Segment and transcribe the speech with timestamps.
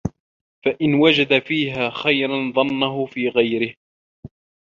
[0.65, 3.75] فَإِنْ وَجَدَ فِيهَا خَيْرًا ظَنَّهُ فِي غَيْرِهِ